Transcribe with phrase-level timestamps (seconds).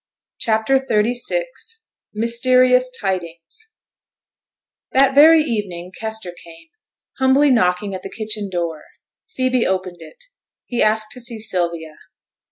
[0.39, 1.43] CHAPTER XXXVI
[2.15, 3.73] MYSTERIOUS TIDINGS
[4.93, 6.69] That very evening Kester came,
[7.19, 8.83] humbly knocking at the kitchen door.
[9.35, 10.23] Phoebe opened it.
[10.65, 11.97] He asked to see Sylvia.